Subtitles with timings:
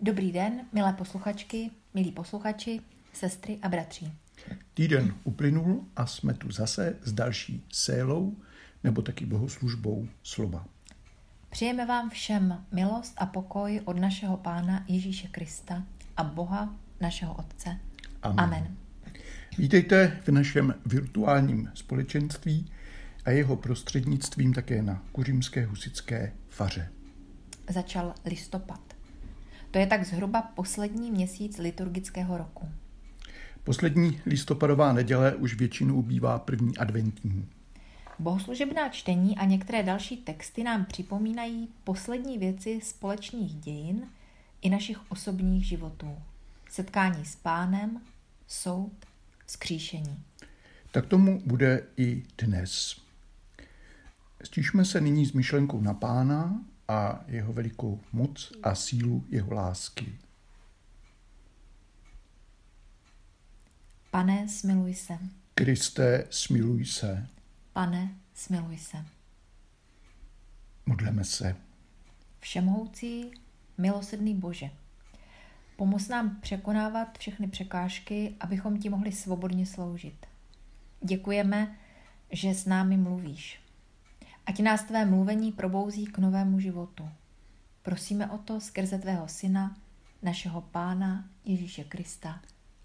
[0.00, 2.80] Dobrý den, milé posluchačky, milí posluchači,
[3.12, 4.12] sestry a bratři.
[4.74, 8.36] Týden uplynul a jsme tu zase s další sélou
[8.84, 10.66] nebo taky bohoslužbou slova.
[11.50, 15.84] Přejeme vám všem milost a pokoj od našeho Pána Ježíše Krista
[16.16, 17.78] a Boha našeho Otce.
[18.22, 18.40] Amen.
[18.40, 18.76] Amen.
[19.58, 22.72] Vítejte v našem virtuálním společenství
[23.24, 26.90] a jeho prostřednictvím také na Kuřímské husické faře.
[27.70, 28.87] Začal listopad.
[29.70, 32.68] To je tak zhruba poslední měsíc liturgického roku.
[33.64, 37.48] Poslední listopadová neděle už většinou bývá první adventní.
[38.18, 44.06] Bohoslužebná čtení a některé další texty nám připomínají poslední věci společných dějin
[44.62, 46.16] i našich osobních životů.
[46.70, 48.00] Setkání s pánem,
[48.46, 48.92] soud,
[49.46, 50.22] skříšení.
[50.90, 53.00] Tak tomu bude i dnes.
[54.44, 60.18] Stíšme se nyní s myšlenkou na pána a jeho velikou moc a sílu jeho lásky.
[64.10, 65.18] Pane, smiluj se.
[65.54, 67.26] Kriste, smiluj se.
[67.72, 69.04] Pane, smiluj se.
[70.86, 71.56] Modleme se.
[72.40, 73.30] Všemohoucí,
[73.78, 74.70] milosrdný Bože,
[75.76, 80.26] pomoz nám překonávat všechny překážky, abychom ti mohli svobodně sloužit.
[81.04, 81.76] Děkujeme,
[82.30, 83.60] že s námi mluvíš.
[84.48, 87.08] Ať nás tvé mluvení probouzí k novému životu.
[87.82, 89.76] Prosíme o to skrze tvého syna,
[90.22, 92.40] našeho pána Ježíše Krista.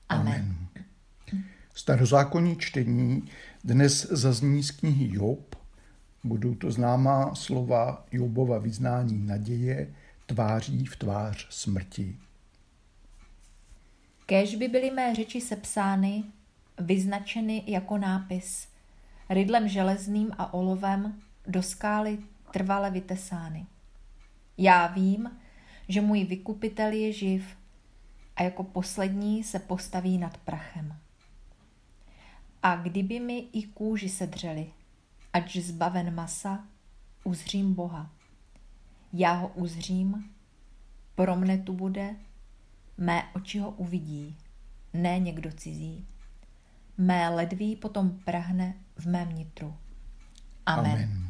[0.09, 0.35] Amen.
[0.35, 1.45] Amen.
[1.73, 3.29] Starozákonní čtení
[3.63, 5.55] dnes zazní z knihy Job.
[6.23, 9.93] Budou to známá slova Jobova vyznání naděje
[10.25, 12.17] tváří v tvář smrti.
[14.25, 16.23] Kéž by byly mé řeči sepsány,
[16.79, 18.67] vyznačeny jako nápis,
[19.29, 22.19] rydlem železným a olovem do skály
[22.51, 23.65] trvale vytesány.
[24.57, 25.39] Já vím,
[25.87, 27.57] že můj vykupitel je živ
[28.35, 30.97] a jako poslední se postaví nad prachem.
[32.63, 34.71] A kdyby mi i kůži sedřeli,
[35.33, 36.65] ať zbaven masa,
[37.23, 38.11] uzřím Boha.
[39.13, 40.31] Já ho uzřím,
[41.15, 42.15] pro mne tu bude,
[42.97, 44.37] mé oči ho uvidí,
[44.93, 46.07] ne někdo cizí.
[46.97, 49.75] Mé ledví potom prahne v mém nitru.
[50.65, 50.91] Amen.
[50.91, 51.22] Amen.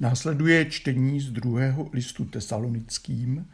[0.00, 3.50] Následuje čtení z druhého listu tesalonickým.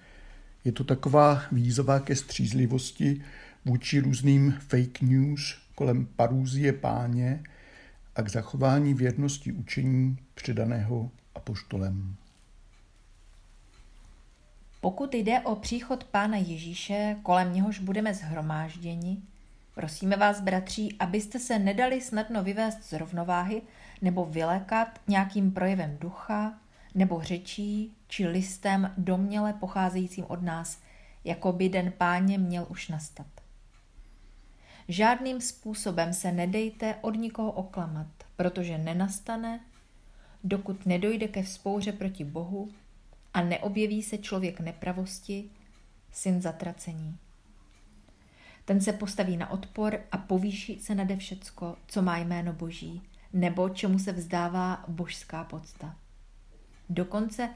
[0.65, 3.23] Je to taková výzva ke střízlivosti
[3.65, 7.43] vůči různým fake news kolem parůzie páně
[8.17, 12.17] a k zachování věrnosti učení předaného apoštolem.
[14.81, 19.23] Pokud jde o příchod Pána Ježíše, kolem něhož budeme zhromážděni,
[19.75, 23.63] prosíme vás, bratří, abyste se nedali snadno vyvést z rovnováhy
[24.03, 26.59] nebo vylékat nějakým projevem ducha
[26.95, 30.81] nebo řečí či listem domněle pocházejícím od nás,
[31.25, 33.27] jako by den páně měl už nastat.
[34.89, 39.61] Žádným způsobem se nedejte od nikoho oklamat, protože nenastane,
[40.45, 42.71] dokud nedojde ke vzpouře proti Bohu
[43.35, 45.51] a neobjeví se člověk nepravosti,
[46.13, 47.19] syn zatracení.
[48.65, 53.03] Ten se postaví na odpor a povýší se nade všecko, co má jméno Boží,
[53.33, 55.97] nebo čemu se vzdává božská podsta.
[56.89, 57.51] Dokonce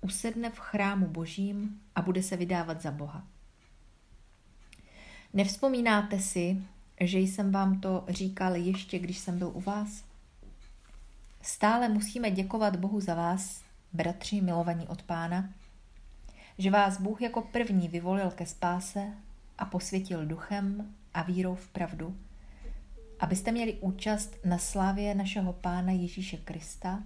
[0.00, 3.24] usedne v chrámu Božím a bude se vydávat za Boha.
[5.32, 6.62] Nevzpomínáte si,
[7.00, 10.04] že jsem vám to říkal ještě, když jsem byl u vás?
[11.42, 15.48] Stále musíme děkovat Bohu za vás, bratři milovaní od Pána,
[16.58, 19.12] že vás Bůh jako první vyvolil ke spáse
[19.58, 22.16] a posvětil duchem a vírou v pravdu,
[23.20, 27.02] abyste měli účast na slávě našeho Pána Ježíše Krista.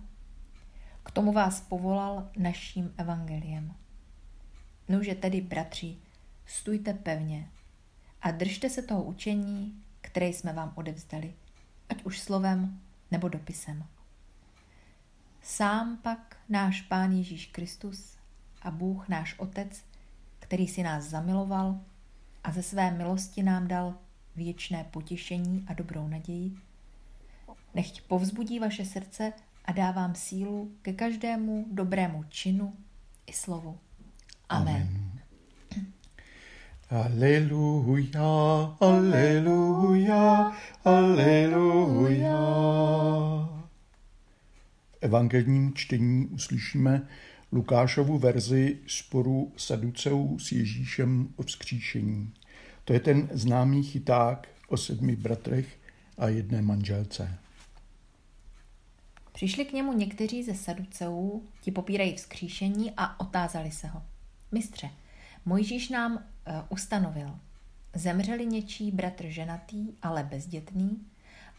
[1.03, 3.75] K tomu vás povolal naším evangeliem.
[4.89, 5.97] Nože tedy, bratři,
[6.47, 7.49] stůjte pevně
[8.23, 11.35] a držte se toho učení, které jsme vám odevzdali,
[11.89, 12.81] ať už slovem
[13.11, 13.85] nebo dopisem.
[15.43, 18.17] Sám pak náš Pán Ježíš Kristus
[18.63, 19.85] a Bůh náš Otec,
[20.39, 21.81] který si nás zamiloval
[22.45, 23.95] a ze své milosti nám dal
[24.39, 26.53] věčné potěšení a dobrou naději,
[27.75, 29.33] nechť povzbudí vaše srdce
[29.65, 32.75] a dá vám sílu ke každému dobrému činu
[33.27, 33.79] i slovu.
[34.49, 34.77] Amen.
[34.77, 35.19] Amen.
[36.91, 38.23] Aleluja,
[38.81, 40.53] aleluja,
[40.85, 42.39] aleluja.
[44.91, 47.09] V evangelním čtení uslyšíme
[47.53, 52.33] Lukášovu verzi sporu Saduceů s Ježíšem o vzkříšení.
[52.89, 55.79] To je ten známý chyták o sedmi bratrech
[56.19, 57.39] a jedné manželce.
[59.33, 64.03] Přišli k němu někteří ze Saduceů, ti popírají vzkříšení a otázali se ho.
[64.53, 64.91] Mistře,
[65.45, 66.21] Mojžíš nám uh,
[66.69, 67.39] ustanovil,
[67.95, 71.07] zemřeli něčí bratr ženatý, ale bezdětný,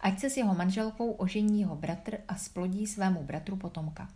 [0.01, 4.09] ať se s jeho manželkou ožení jeho bratr a splodí svému bratru potomka.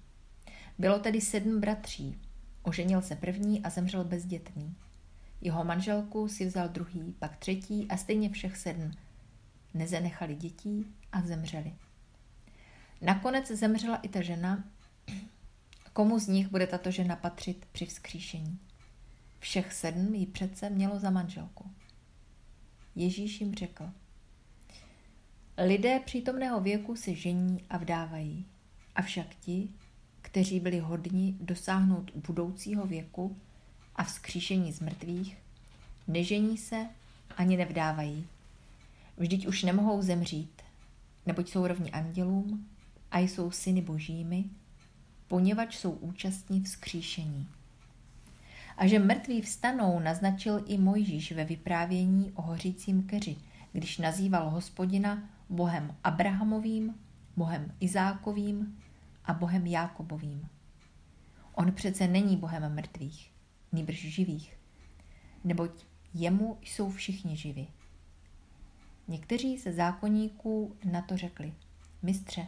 [0.78, 2.18] Bylo tedy sedm bratří.
[2.64, 4.76] Oženil se první a zemřel bezdětný.
[5.44, 8.92] Jeho manželku si vzal druhý, pak třetí a stejně všech sedm.
[9.74, 11.74] Nezanechali dětí a zemřeli.
[13.02, 14.64] Nakonec zemřela i ta žena,
[15.94, 18.60] komu z nich bude tato žena patřit při vzkříšení.
[19.40, 21.72] Všech sedm jí přece mělo za manželku.
[22.96, 23.90] Ježíš jim řekl,
[25.58, 28.46] lidé přítomného věku se žení a vdávají,
[28.96, 29.70] avšak ti,
[30.22, 33.38] kteří byli hodni dosáhnout budoucího věku
[33.96, 35.38] a vzkříšení z mrtvých,
[36.08, 36.88] nežení se
[37.38, 38.28] ani nevdávají.
[39.18, 40.62] Vždyť už nemohou zemřít,
[41.26, 42.68] neboť jsou rovni andělům
[43.12, 44.46] a jsou syny božími,
[45.28, 47.48] poněvadž jsou účastní vzkříšení.
[48.78, 53.36] A že mrtví vstanou, naznačil i Mojžíš ve vyprávění o hořícím keři,
[53.72, 56.96] když nazýval hospodina Bohem Abrahamovým,
[57.38, 58.80] Bohem Izákovým
[59.26, 60.48] a Bohem Jákobovým.
[61.54, 63.33] On přece není Bohem mrtvých,
[63.74, 64.58] nýbrž živých,
[65.44, 67.68] neboť jemu jsou všichni živi.
[69.08, 71.54] Někteří ze zákonníků na to řekli,
[72.02, 72.48] mistře,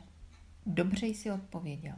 [0.65, 1.95] dobře jsi odpověděl.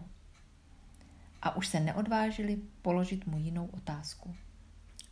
[1.41, 4.35] A už se neodvážili položit mu jinou otázku.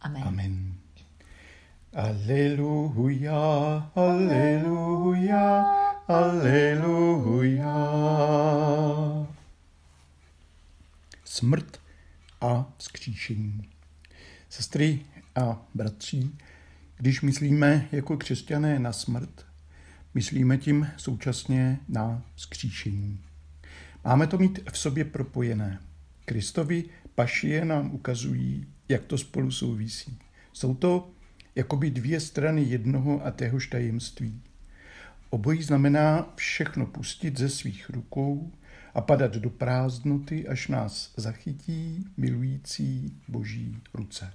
[0.02, 0.24] Amen.
[0.24, 0.74] Amen.
[1.94, 5.66] Aleluja, aleluja,
[6.08, 7.76] aleluja.
[11.26, 11.80] Smrt
[12.42, 13.75] a vzkříšení.
[14.50, 15.00] Sestry
[15.36, 16.30] a bratři,
[16.98, 19.46] když myslíme jako křesťané na smrt,
[20.14, 23.20] myslíme tím současně na vzkříšení.
[24.06, 25.80] Máme to mít v sobě propojené.
[26.26, 26.84] Kristovi
[27.16, 30.20] pašie nám ukazují, jak to spolu souvisí.
[30.54, 31.12] Jsou to
[31.56, 34.42] jakoby dvě strany jednoho a téhož tajemství.
[35.30, 38.52] Obojí znamená všechno pustit ze svých rukou
[38.96, 44.34] a padat do prázdnoty, až nás zachytí milující boží ruce.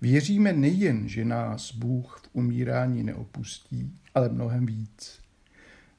[0.00, 5.18] Věříme nejen, že nás Bůh v umírání neopustí, ale mnohem víc.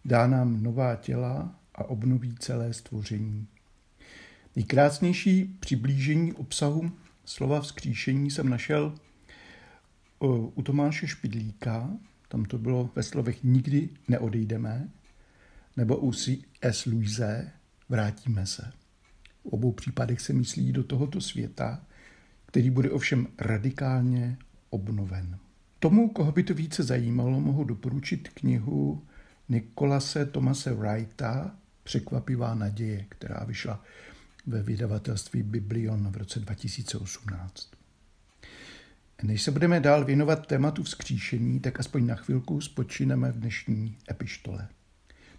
[0.05, 3.47] Dá nám nová těla a obnoví celé stvoření.
[4.55, 6.91] Nejkrásnější přiblížení obsahu
[7.25, 8.95] slova vzkříšení jsem našel
[10.55, 11.89] u Tomáše Špidlíka,
[12.27, 14.89] tam to bylo ve slovech nikdy neodejdeme,
[15.77, 16.85] nebo u C.S.
[16.85, 17.51] Louise
[17.89, 18.71] vrátíme se.
[19.43, 21.81] V obou případech se myslí do tohoto světa,
[22.45, 24.37] který bude ovšem radikálně
[24.69, 25.39] obnoven.
[25.79, 29.03] Tomu, koho by to více zajímalo, mohu doporučit knihu
[29.49, 33.83] Nikolase Tomase Wrighta Překvapivá naděje, která vyšla
[34.45, 37.71] ve vydavatelství Biblion v roce 2018.
[39.23, 44.67] Než se budeme dál věnovat tématu vzkříšení, tak aspoň na chvilku spočineme v dnešní epištole.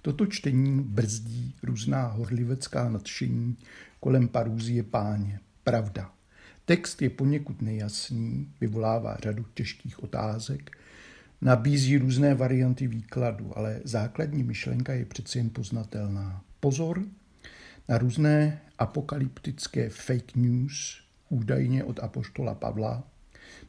[0.09, 3.57] Toto čtení brzdí různá horlivecká nadšení
[4.01, 5.41] kolem parůzie páně.
[5.65, 6.13] Pravda.
[6.65, 10.79] Text je poněkud nejasný, vyvolává řadu těžkých otázek,
[11.41, 16.45] nabízí různé varianty výkladu, ale základní myšlenka je přeci jen poznatelná.
[16.61, 17.05] Pozor
[17.89, 23.05] na různé apokalyptické fake news, údajně od apoštola Pavla,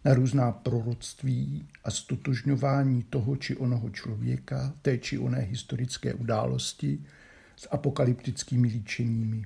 [0.06, 7.00] na různá proroctví a stotožňování toho či onoho člověka, té či oné historické události
[7.56, 9.44] s apokalyptickými líčeními.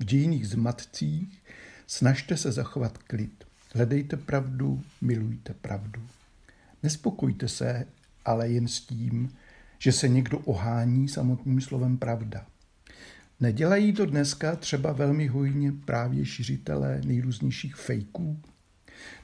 [0.00, 1.42] V dějiných zmatcích
[1.86, 3.44] snažte se zachovat klid.
[3.74, 6.00] Hledejte pravdu, milujte pravdu.
[6.82, 7.86] Nespokojte se
[8.24, 9.32] ale jen s tím,
[9.78, 12.46] že se někdo ohání samotným slovem pravda.
[13.40, 18.40] Nedělají to dneska třeba velmi hojně právě šiřitelé nejrůznějších fejků?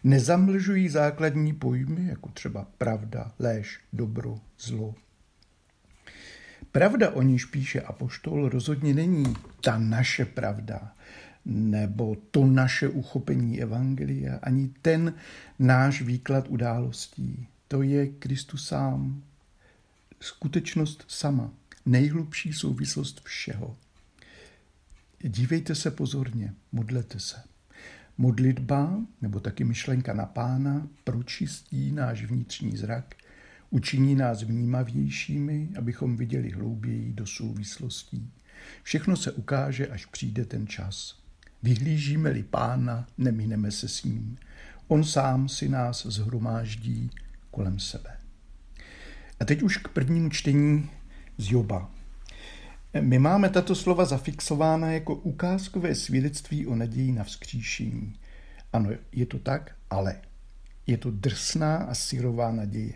[0.05, 4.95] Nezamlžují základní pojmy, jako třeba pravda, léž, dobro, zlo.
[6.73, 10.95] Pravda, o níž píše Apoštol, rozhodně není ta naše pravda,
[11.45, 15.15] nebo to naše uchopení Evangelia, ani ten
[15.59, 17.47] náš výklad událostí.
[17.69, 19.23] To je Kristus sám,
[20.21, 21.51] skutečnost sama,
[21.87, 23.77] nejhlubší souvislost všeho.
[25.21, 27.54] Dívejte se pozorně, modlete se.
[28.19, 33.15] Modlitba, nebo taky myšlenka na pána, pročistí náš vnitřní zrak,
[33.71, 38.31] učiní nás vnímavějšími, abychom viděli hlouběji do souvislostí.
[38.83, 41.19] Všechno se ukáže, až přijde ten čas.
[41.63, 44.37] Vyhlížíme-li pána, nemineme se s ním.
[44.89, 47.11] On sám si nás zhromáždí
[47.51, 48.17] kolem sebe.
[49.41, 50.91] A teď už k prvnímu čtení
[51.39, 51.94] z Joba.
[53.01, 58.15] My máme tato slova zafixována jako ukázkové svědectví o naději na vzkříšení.
[58.73, 60.21] Ano, je to tak, ale
[60.87, 62.93] Je to drsná a syrová naděje.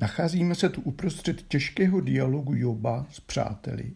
[0.00, 3.92] Nacházíme se tu uprostřed těžkého dialogu Joba s přáteli.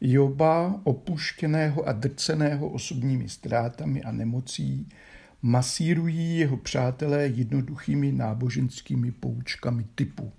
[0.00, 4.88] Joba, opuštěného a drceného osobními ztrátami a nemocí,
[5.42, 10.32] masírují jeho přátelé jednoduchými náboženskými poučkami typu.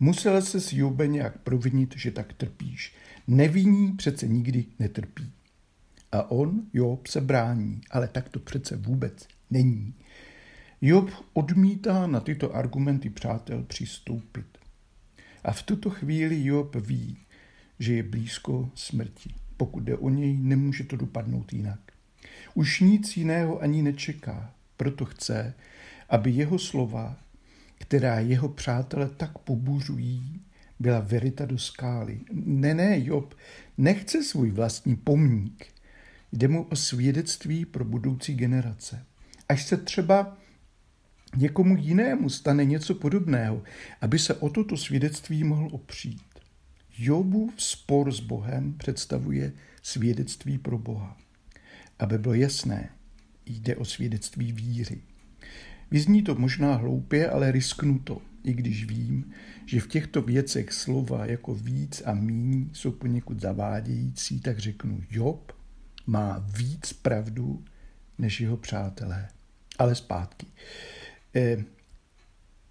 [0.00, 2.94] Musel se s Jobe nějak provinit, že tak trpíš.
[3.26, 5.32] Nevinní přece nikdy netrpí.
[6.12, 9.94] A on, Job, se brání, ale tak to přece vůbec není.
[10.80, 14.46] Job odmítá na tyto argumenty přátel přistoupit.
[15.44, 17.18] A v tuto chvíli Job ví,
[17.78, 19.34] že je blízko smrti.
[19.56, 21.80] Pokud jde o něj, nemůže to dopadnout jinak.
[22.54, 25.54] Už nic jiného ani nečeká, proto chce,
[26.08, 27.16] aby jeho slova,
[27.78, 30.40] která jeho přátele tak pobuřují,
[30.78, 32.20] byla verita do skály.
[32.32, 33.34] Ne, ne, Job
[33.78, 35.66] nechce svůj vlastní pomník.
[36.32, 39.04] Jde mu o svědectví pro budoucí generace.
[39.48, 40.38] Až se třeba
[41.36, 43.62] někomu jinému stane něco podobného,
[44.00, 46.22] aby se o toto svědectví mohl opřít.
[46.98, 49.52] Jobův spor s Bohem představuje
[49.82, 51.16] svědectví pro Boha.
[51.98, 52.90] Aby bylo jasné,
[53.46, 55.02] jde o svědectví víry.
[55.90, 59.32] Vyzní to možná hloupě, ale risknu to, i když vím,
[59.66, 65.52] že v těchto věcech slova jako víc a míň jsou poněkud zavádějící, tak řeknu, Job
[66.06, 67.64] má víc pravdu
[68.18, 69.28] než jeho přátelé.
[69.78, 70.46] Ale zpátky.
[71.34, 71.64] Eh,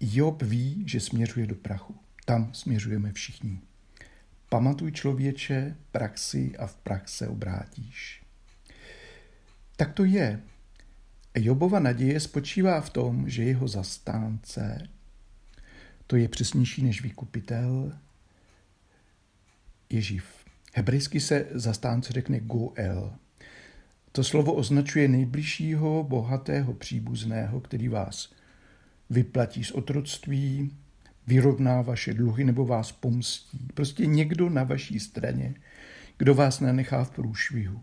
[0.00, 1.94] Job ví, že směřuje do prachu.
[2.24, 3.60] Tam směřujeme všichni.
[4.48, 8.22] Pamatuj člověče, praxi a v prach se obrátíš.
[9.76, 10.40] Tak to je.
[11.38, 14.88] Jobova naděje spočívá v tom, že jeho zastánce,
[16.06, 17.92] to je přesnější než vykupitel,
[19.90, 20.24] je živ.
[20.74, 23.14] Hebrejsky se zastánce řekne Goel.
[24.12, 28.32] To slovo označuje nejbližšího bohatého příbuzného, který vás
[29.10, 30.76] vyplatí z otroctví,
[31.26, 33.68] vyrovná vaše dluhy nebo vás pomstí.
[33.74, 35.54] Prostě někdo na vaší straně,
[36.18, 37.82] kdo vás nenechá v průšvihu.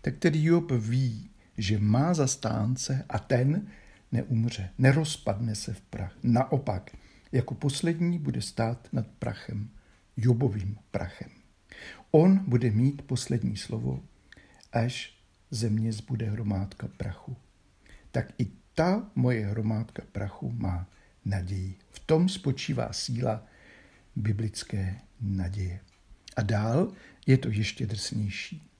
[0.00, 1.30] Tak tedy Job ví,
[1.60, 3.66] že má zastánce a ten
[4.12, 6.16] neumře, nerozpadne se v prach.
[6.22, 6.96] Naopak,
[7.32, 9.68] jako poslední bude stát nad prachem,
[10.16, 11.30] Jobovým prachem.
[12.10, 14.02] On bude mít poslední slovo,
[14.72, 15.18] až
[15.50, 17.36] země zbude hromádka prachu.
[18.10, 20.86] Tak i ta moje hromádka prachu má
[21.24, 21.74] naději.
[21.90, 23.46] V tom spočívá síla
[24.16, 25.80] biblické naděje.
[26.36, 26.92] A dál
[27.26, 28.70] je to ještě drsnější.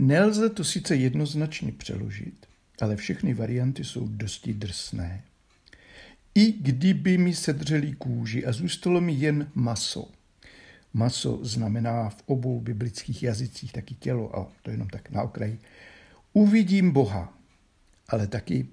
[0.00, 2.46] Nelze to sice jednoznačně přeložit,
[2.80, 5.22] ale všechny varianty jsou dosti drsné.
[6.34, 10.10] I kdyby mi sedřeli kůži a zůstalo mi jen maso.
[10.94, 15.58] Maso znamená v obou biblických jazycích taky tělo, a to jenom tak na okraji.
[16.32, 17.38] Uvidím Boha,
[18.08, 18.66] ale taky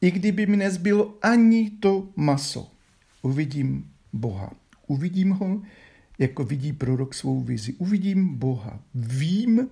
[0.00, 2.70] i kdyby mi nezbylo ani to maso,
[3.22, 4.52] uvidím Boha.
[4.86, 5.62] Uvidím ho,
[6.18, 7.72] jako vidí prorok svou vizi.
[7.72, 8.80] Uvidím Boha.
[8.94, 9.68] Vím,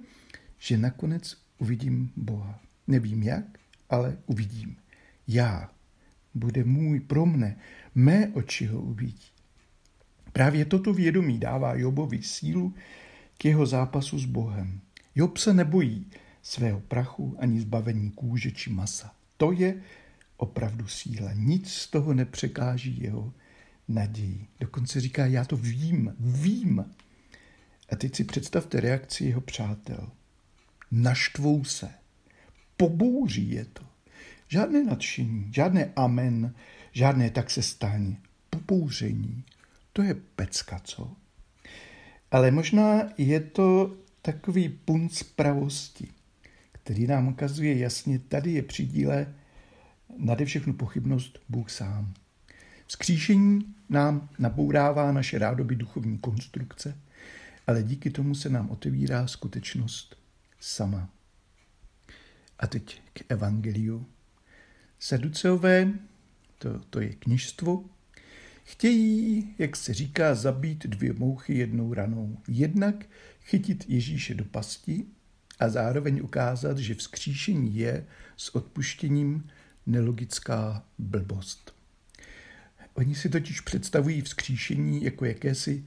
[0.59, 2.61] že nakonec uvidím Boha.
[2.87, 3.45] Nevím jak,
[3.91, 4.77] ale uvidím.
[5.29, 5.71] Já.
[6.35, 7.57] Bude můj pro mne.
[7.95, 9.29] Mé oči ho uvidí.
[10.33, 12.75] Právě toto vědomí dává Jobovi sílu
[13.39, 14.81] k jeho zápasu s Bohem.
[15.15, 16.07] Job se nebojí
[16.43, 19.15] svého prachu ani zbavení kůže či masa.
[19.37, 19.83] To je
[20.37, 21.33] opravdu síla.
[21.33, 23.33] Nic z toho nepřekáží jeho
[23.89, 24.47] naději.
[24.61, 26.85] Dokonce říká, já to vím, vím.
[27.93, 30.11] A teď si představte reakci jeho přátel.
[30.91, 31.89] Naštvou se.
[32.77, 33.83] Pobouří je to.
[34.49, 36.55] Žádné nadšení, žádné amen,
[36.93, 38.17] žádné tak se stane.
[38.51, 39.45] Pobouření.
[39.93, 41.13] To je pecka, co?
[42.31, 46.09] Ale možná je to takový punc pravosti,
[46.73, 49.35] který nám ukazuje jasně, tady je při díle
[50.19, 52.15] nade všechnu pochybnost Bůh sám.
[52.89, 56.99] Skříšení nám nabourává naše rádoby duchovní konstrukce,
[57.67, 60.17] ale díky tomu se nám otevírá skutečnost
[60.61, 61.11] sama.
[62.59, 64.07] A teď k evangeliu.
[64.99, 65.93] Saduceové,
[66.59, 67.85] to, to je knižstvo,
[68.65, 72.39] chtějí, jak se říká, zabít dvě mouchy jednou ranou.
[72.49, 73.07] Jednak
[73.41, 75.07] chytit Ježíše do pasti
[75.59, 79.49] a zároveň ukázat, že vzkříšení je s odpuštěním
[79.87, 81.75] nelogická blbost.
[82.95, 85.85] Oni si totiž představují vzkříšení jako jakési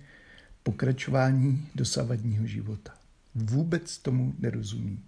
[0.64, 2.99] pokračování dosavadního života.
[3.36, 5.04] Vůbec tomu nerozumí.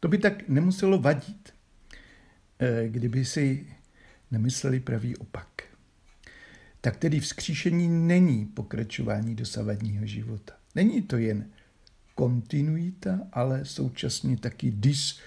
[0.00, 1.54] To by tak nemuselo vadit,
[2.58, 3.66] eh, kdyby si
[4.30, 5.62] nemysleli pravý opak.
[6.80, 10.52] Tak tedy vzkříšení není pokračování dosavadního života.
[10.74, 11.50] Není to jen
[12.14, 15.18] kontinuita, ale současně taky dis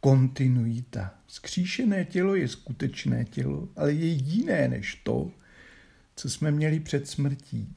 [0.00, 1.14] kontinuita.
[1.26, 5.30] Skříšené tělo je skutečné tělo, ale je jiné než to,
[6.16, 7.76] co jsme měli před smrtí.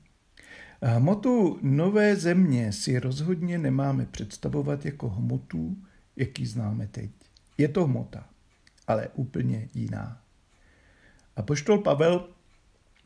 [0.82, 5.78] Hmotu nové země si rozhodně nemáme představovat jako hmotu,
[6.16, 7.12] jaký známe teď.
[7.58, 8.30] Je to hmota,
[8.88, 10.22] ale úplně jiná.
[11.36, 12.30] A poštol Pavel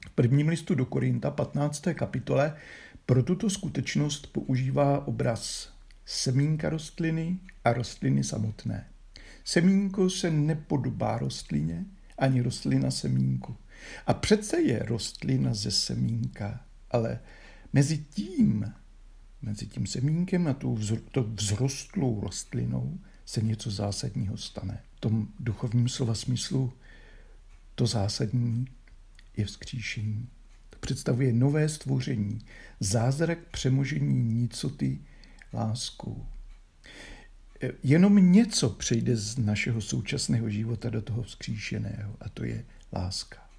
[0.07, 1.83] v prvním listu do Korinta 15.
[1.93, 2.55] kapitole
[3.05, 5.73] pro tuto skutečnost používá obraz
[6.05, 8.87] semínka rostliny a rostliny samotné.
[9.43, 11.85] Semínko se nepodobá rostlině,
[12.17, 13.55] ani rostlina semínku.
[14.07, 16.61] A přece je rostlina ze semínka,
[16.91, 17.19] ale
[17.73, 18.73] mezi tím,
[19.41, 20.77] mezi tím semínkem a tou
[21.35, 24.83] vzrostlou rostlinou se něco zásadního stane.
[24.95, 26.73] V tom duchovním slova smyslu
[27.75, 28.67] to zásadní
[29.37, 30.29] je vzkříšení.
[30.69, 32.41] To představuje nové stvoření,
[32.79, 34.99] zázrak přemožení nicoty
[35.53, 36.25] láskou.
[37.83, 43.49] Jenom něco přejde z našeho současného života do toho vzkříšeného a to je láska.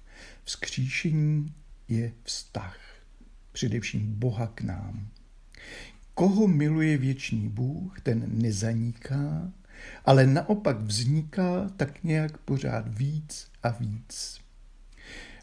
[0.43, 1.53] Vzkříšení
[1.87, 2.79] je vztah,
[3.55, 5.07] především Boha k nám.
[6.13, 9.51] Koho miluje věčný Bůh, ten nezaniká,
[10.05, 14.39] ale naopak vzniká tak nějak pořád víc a víc.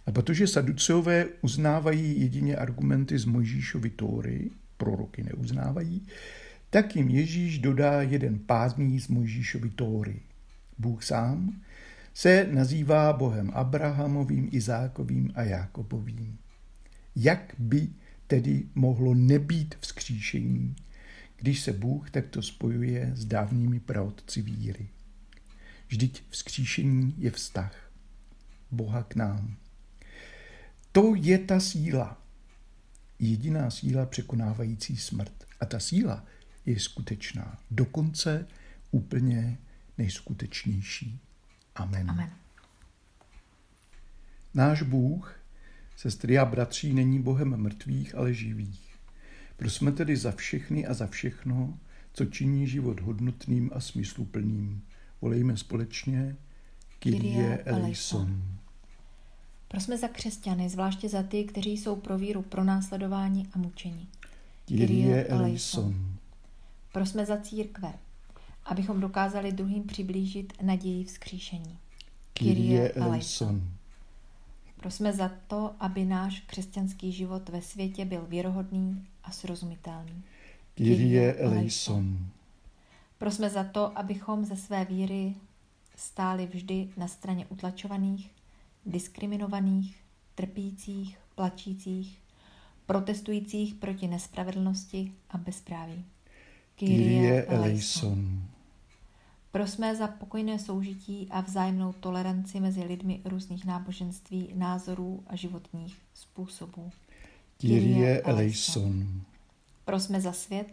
[0.07, 6.07] A protože saduceové uznávají jedině argumenty z Mojžíšovy Tóry, proroky neuznávají,
[6.71, 10.21] tak jim Ježíš dodá jeden pátný z Mojžíšovy Tóry.
[10.79, 11.61] Bůh sám
[12.15, 16.39] se nazývá Bohem Abrahamovým, Izákovým a Jákobovým.
[17.17, 17.89] Jak by
[18.33, 20.77] tedy mohlo nebýt vzkříšení,
[21.37, 24.89] když se Bůh takto spojuje s dávnými praotci víry?
[25.89, 27.91] Vždyť vzkříšení je vztah
[28.71, 29.57] Boha k nám.
[30.93, 32.23] To je ta síla.
[33.19, 35.45] Jediná síla překonávající smrt.
[35.61, 36.25] A ta síla
[36.67, 37.59] je skutečná.
[37.71, 38.47] Dokonce
[38.91, 39.59] úplně
[39.99, 41.21] nejskutečnější.
[41.75, 42.11] Amen.
[42.11, 42.31] Amen.
[44.55, 45.42] Náš Bůh,
[45.97, 48.93] sestry a bratří, není Bohem mrtvých, ale živých.
[49.57, 51.79] Prosme tedy za všechny a za všechno,
[52.13, 54.83] co činí život hodnotným a smysluplným.
[55.21, 56.37] Volejme společně
[56.99, 58.43] Kyrie eleison.
[59.69, 64.07] Prosme za křesťany, zvláště za ty, kteří jsou pro víru pronásledováni a mučeni.
[64.65, 66.17] Kyrie eleison.
[66.93, 67.93] Prosme za církve,
[68.65, 71.79] abychom dokázali druhým přiblížit naději vzkříšení.
[72.33, 73.63] Kyrie eleison.
[74.83, 80.23] Prosme za to, aby náš křesťanský život ve světě byl věrohodný a srozumitelný.
[80.75, 82.19] Kyrie eleison.
[83.19, 85.35] Prosme za to, abychom ze své víry
[85.97, 88.31] stáli vždy na straně utlačovaných,
[88.87, 89.97] diskriminovaných,
[90.35, 92.19] trpících, plačících,
[92.87, 96.05] protestujících proti nespravedlnosti a bezpráví.
[96.75, 98.43] Kyrie eleison.
[99.53, 106.91] Prosme za pokojné soužití a vzájemnou toleranci mezi lidmi různých náboženství, názorů a životních způsobů.
[107.59, 109.23] Kyrie eleison.
[109.85, 110.67] Prosme za svět,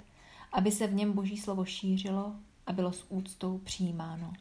[0.51, 2.35] aby se v něm Boží slovo šířilo
[2.67, 4.33] a bylo s úctou přijímáno.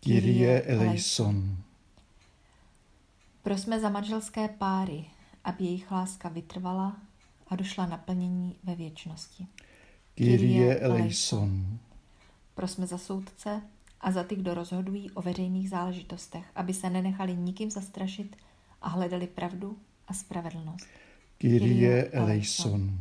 [0.00, 1.56] Kyrie eleison.
[3.42, 5.04] Prosme za manželské páry,
[5.44, 6.96] aby jejich láska vytrvala
[7.46, 9.46] a došla naplnění ve věčnosti.
[10.14, 11.78] Kyrie eleison.
[12.62, 13.62] Prosme za soudce
[14.00, 18.36] a za ty, kdo rozhodují o veřejných záležitostech, aby se nenechali nikým zastrašit
[18.82, 20.86] a hledali pravdu a spravedlnost.
[21.38, 22.98] Kyrie eleison.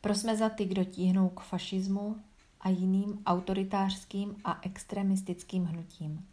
[0.00, 2.16] Prosme za ty, kdo tíhnou k fašismu
[2.60, 6.26] a jiným autoritářským a extremistickým hnutím.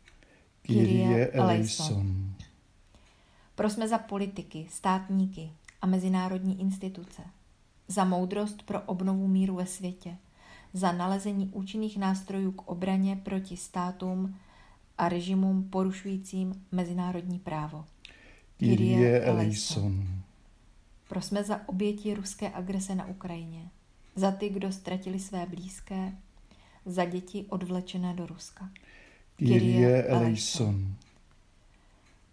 [0.61, 2.33] Kyrie eleison.
[3.55, 7.21] Prosme za politiky, státníky a mezinárodní instituce,
[7.87, 10.17] za moudrost pro obnovu míru ve světě,
[10.73, 14.35] za nalezení účinných nástrojů k obraně proti státům
[14.97, 17.85] a režimům porušujícím mezinárodní právo.
[18.57, 20.07] Kyrie eleison.
[21.09, 23.69] Prosme za oběti ruské agrese na Ukrajině,
[24.15, 26.13] za ty, kdo ztratili své blízké,
[26.85, 28.69] za děti odvlečené do Ruska.
[29.35, 30.95] Kyrie eleison.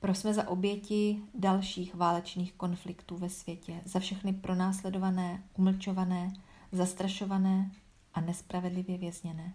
[0.01, 6.33] Prosme za oběti dalších válečných konfliktů ve světě, za všechny pronásledované, umlčované,
[6.73, 7.71] zastrašované
[8.15, 9.55] a nespravedlivě vězněné.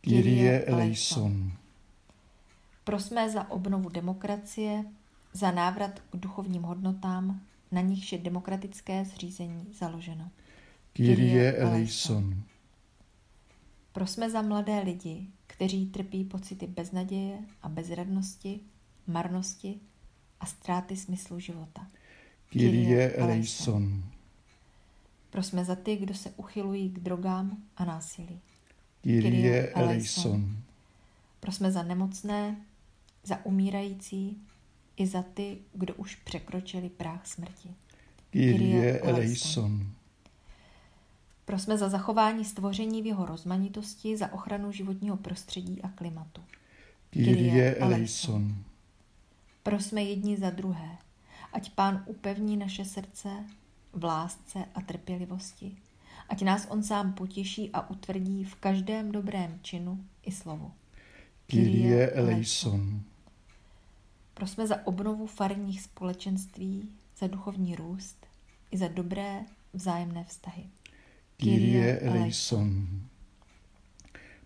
[0.00, 1.52] Kyrie eleison.
[2.84, 4.84] Prosme za obnovu demokracie,
[5.32, 7.40] za návrat k duchovním hodnotám,
[7.72, 10.30] na nichž je demokratické zřízení založeno.
[10.92, 12.42] Kyrie eleison.
[13.92, 18.60] Prosme za mladé lidi, kteří trpí pocity beznaděje a bezradnosti,
[19.06, 19.80] marnosti
[20.40, 21.86] a ztráty smyslu života.
[22.48, 24.04] Kyrie eleison.
[25.30, 28.40] Prosme za ty, kdo se uchylují k drogám a násilí.
[29.02, 30.56] Kyrie eleison.
[31.40, 32.56] Prosme za nemocné,
[33.24, 34.36] za umírající
[34.96, 37.74] i za ty, kdo už překročili práh smrti.
[38.30, 39.86] Kyrie eleison.
[41.44, 46.42] Prosme za zachování stvoření v jeho rozmanitosti, za ochranu životního prostředí a klimatu.
[47.10, 48.54] Kyrie eleison.
[49.62, 50.98] Prosme jedni za druhé,
[51.52, 53.28] ať pán upevní naše srdce
[53.92, 55.76] v lásce a trpělivosti,
[56.28, 60.72] ať nás on sám potěší a utvrdí v každém dobrém činu i slovu.
[61.46, 63.02] Kyrie eleison.
[64.34, 68.26] Prosme za obnovu farních společenství, za duchovní růst
[68.70, 69.40] i za dobré
[69.72, 70.64] vzájemné vztahy.
[71.36, 72.86] Kyrie eleison.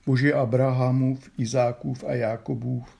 [0.06, 2.96] Bože Abrahamův, Izákův a Jákobův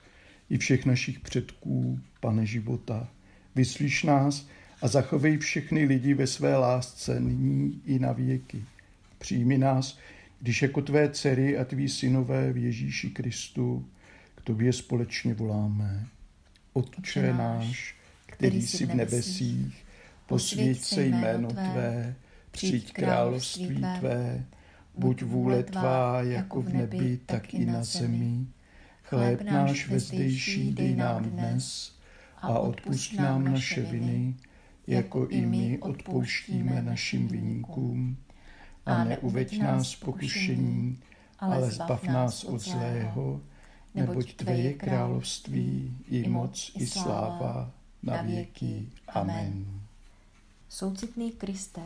[0.49, 3.07] i všech našich předků, pane života,
[3.55, 4.47] vyslyš nás
[4.81, 8.63] a zachovej všechny lidi ve své lásce nyní i na věky.
[9.17, 9.97] Přijmi nás,
[10.41, 13.85] když jako tvé dcery a tví synové v Ježíši Kristu
[14.35, 16.07] k tobě společně voláme.
[16.73, 19.85] Otče náš, který jsi v nebesích,
[20.27, 22.15] posvěď se jméno Tvé,
[22.51, 24.45] přijď království Tvé,
[24.97, 28.45] buď vůle Tvá jako v nebi, tak i na zemi.
[29.03, 31.95] Chléb náš vezdejší dej nám dnes
[32.41, 34.35] a odpust nám naše viny,
[34.87, 38.17] jako i my odpouštíme našim viníkům.
[38.85, 40.99] A neuveď nás pokušení,
[41.39, 43.41] ale zbav nás od zlého,
[43.95, 47.71] neboť Tvé je království, i moc, i sláva,
[48.03, 48.89] na věky.
[49.07, 49.81] Amen.
[50.69, 51.81] Soucitný Kriste,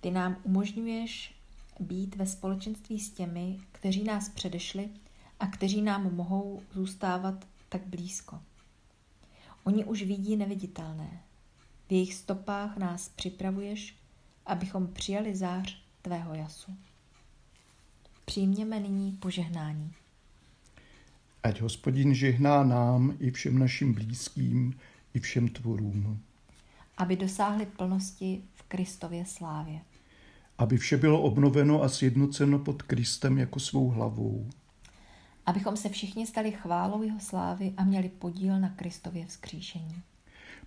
[0.00, 1.34] ty nám umožňuješ
[1.80, 4.88] být ve společenství s těmi, kteří nás předešli
[5.40, 8.40] a kteří nám mohou zůstávat tak blízko.
[9.64, 11.20] Oni už vidí neviditelné.
[11.90, 13.96] V jejich stopách nás připravuješ,
[14.46, 16.72] abychom přijali zář tvého jasu.
[18.24, 19.92] Přijměme nyní požehnání.
[21.42, 24.78] Ať hospodin žehná nám i všem našim blízkým,
[25.14, 26.22] i všem tvorům.
[26.96, 29.80] Aby dosáhli plnosti v Kristově slávě.
[30.58, 34.50] Aby vše bylo obnoveno a sjednoceno pod Kristem jako svou hlavou.
[35.46, 40.02] Abychom se všichni stali chválou jeho slávy a měli podíl na Kristově vzkříšení.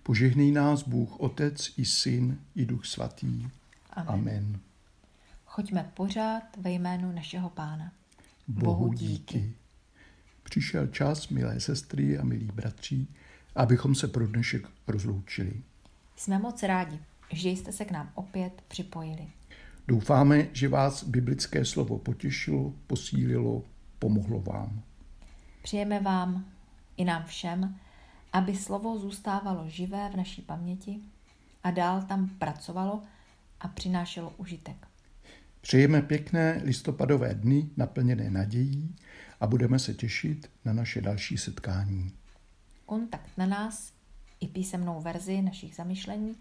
[0.06, 3.48] Požehnej nás Bůh Otec i Syn i Duch Svatý.
[3.92, 4.08] Amen.
[4.14, 4.60] Amen.
[5.44, 7.92] Choďme pořád ve jménu našeho Pána.
[8.48, 9.54] Bohu díky.
[10.42, 13.06] Přišel čas, milé sestry a milí bratři,
[13.54, 15.62] abychom se pro dnešek rozloučili.
[16.16, 16.98] Jsme moc rádi,
[17.32, 19.26] že jste se k nám opět připojili.
[19.88, 23.62] Doufáme, že vás biblické slovo potěšilo, posílilo,
[23.98, 24.82] pomohlo vám.
[25.62, 26.44] Přejeme vám
[26.96, 27.76] i nám všem,
[28.34, 31.00] aby slovo zůstávalo živé v naší paměti
[31.62, 33.02] a dál tam pracovalo
[33.60, 34.76] a přinášelo užitek.
[35.60, 38.96] Přejeme pěkné listopadové dny naplněné nadějí
[39.40, 42.12] a budeme se těšit na naše další setkání.
[42.86, 43.92] Kontakt na nás
[44.40, 46.36] i písemnou verzi našich zamyšlení,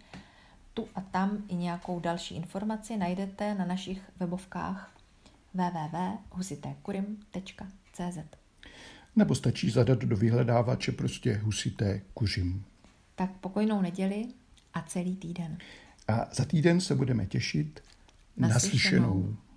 [0.73, 4.95] tu a tam i nějakou další informaci najdete na našich webovkách
[5.53, 8.42] www.husitekurim.cz
[9.15, 12.63] Nebo stačí zadat do vyhledávače prostě husité kuřim.
[13.15, 14.27] Tak pokojnou neděli
[14.73, 15.57] a celý týden.
[16.07, 17.83] A za týden se budeme těšit
[18.37, 18.99] naslyšenou.
[18.99, 19.37] naslyšenou.